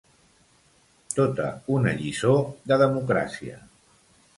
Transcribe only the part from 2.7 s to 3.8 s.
de democràcia.